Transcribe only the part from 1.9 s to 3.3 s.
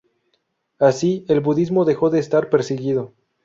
de estar perseguido.